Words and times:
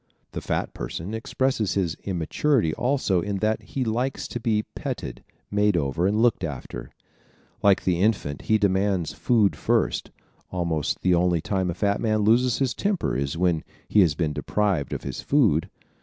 The 0.31 0.41
fat 0.41 0.73
person 0.73 1.13
expresses 1.13 1.75
his 1.75 1.93
immaturity 2.05 2.73
also 2.73 3.21
in 3.21 3.37
that 3.37 3.61
he 3.61 3.83
likes 3.85 4.27
to 4.29 4.39
be 4.39 4.63
petted, 4.73 5.23
made 5.51 5.77
over 5.77 6.07
and 6.07 6.19
looked 6.23 6.43
after.¶ 6.43 6.89
Like 7.61 7.83
the 7.83 7.99
infant 8.01 8.41
he 8.45 8.57
demands 8.57 9.13
food 9.13 9.55
first. 9.55 10.09
Almost 10.49 11.01
the 11.03 11.13
only 11.13 11.39
time 11.39 11.69
a 11.69 11.75
fat 11.75 12.01
man 12.01 12.21
loses 12.23 12.57
his 12.57 12.73
temper 12.73 13.15
is 13.15 13.37
when 13.37 13.63
he 13.87 13.99
has 14.01 14.15
been 14.15 14.33
deprived 14.33 14.91
of 14.91 15.03
his 15.03 15.21
food. 15.21 15.69